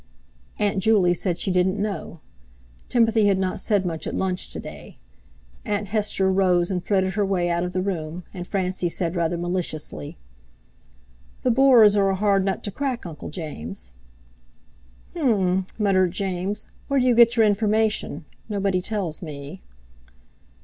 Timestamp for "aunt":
0.57-0.79, 5.63-5.89